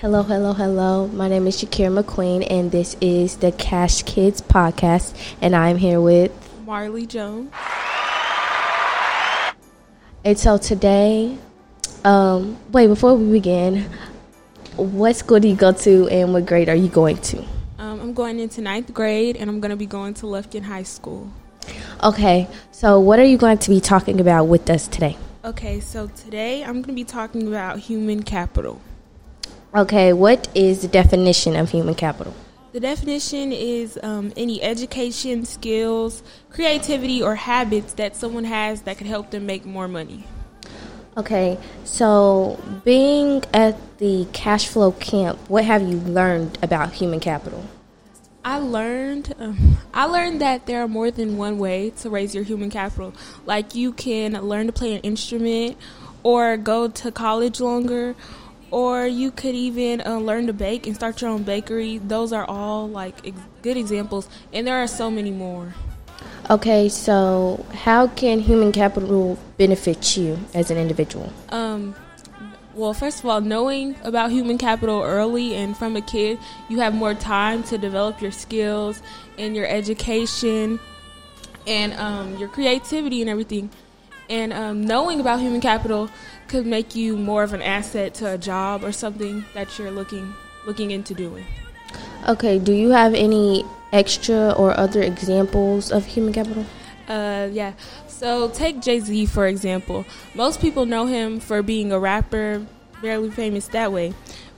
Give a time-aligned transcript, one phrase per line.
[0.00, 1.08] Hello, hello, hello.
[1.08, 5.12] My name is Shakira McQueen, and this is the Cash Kids podcast.
[5.40, 6.30] And I'm here with
[6.64, 7.52] Marlee Jones.
[10.24, 11.36] And so today,
[12.04, 13.90] um, wait, before we begin,
[14.76, 17.38] what school do you go to, and what grade are you going to?
[17.78, 20.84] Um, I'm going into ninth grade, and I'm going to be going to Lufkin High
[20.84, 21.28] School.
[22.04, 25.16] Okay, so what are you going to be talking about with us today?
[25.44, 28.80] Okay, so today I'm going to be talking about human capital.
[29.74, 32.34] Okay, what is the definition of human capital?
[32.72, 39.06] The definition is um, any education, skills, creativity, or habits that someone has that could
[39.06, 40.24] help them make more money.
[41.18, 47.64] Okay, so being at the cash flow camp, what have you learned about human capital?
[48.44, 52.44] I learned um, I learned that there are more than one way to raise your
[52.44, 53.12] human capital.
[53.44, 55.76] Like you can learn to play an instrument
[56.22, 58.14] or go to college longer
[58.70, 61.98] or you could even uh, learn to bake and start your own bakery.
[61.98, 65.74] Those are all like ex- good examples, and there are so many more.
[66.50, 71.32] Okay, so how can human capital benefit you as an individual?
[71.50, 71.94] Um,
[72.74, 76.94] well, first of all, knowing about human capital early and from a kid, you have
[76.94, 79.02] more time to develop your skills
[79.36, 80.78] and your education
[81.66, 83.70] and um, your creativity and everything.
[84.28, 86.10] And um, knowing about human capital
[86.48, 90.34] could make you more of an asset to a job or something that you're looking
[90.66, 91.46] looking into doing.
[92.28, 96.66] Okay, do you have any extra or other examples of human capital?
[97.08, 97.72] Uh, yeah.
[98.06, 100.04] So take Jay Z for example.
[100.34, 102.66] Most people know him for being a rapper,
[103.00, 104.12] barely famous that way.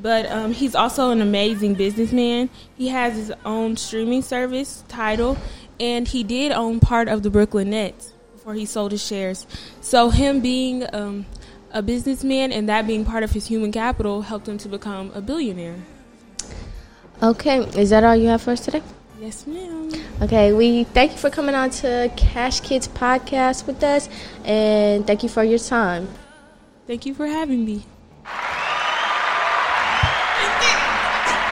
[0.00, 2.50] But um, he's also an amazing businessman.
[2.76, 5.38] He has his own streaming service, Tidal,
[5.80, 8.12] and he did own part of the Brooklyn Nets
[8.46, 9.44] before he sold his shares.
[9.80, 11.26] So him being um,
[11.72, 15.20] a businessman and that being part of his human capital helped him to become a
[15.20, 15.74] billionaire.
[17.20, 18.82] Okay, is that all you have for us today?
[19.20, 19.90] Yes, ma'am.
[20.22, 24.08] Okay, we thank you for coming on to Cash Kids podcast with us,
[24.44, 26.06] and thank you for your time.
[26.86, 27.82] Thank you for having me.